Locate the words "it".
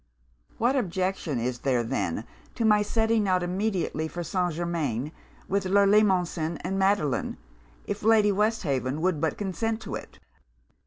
9.93-10.17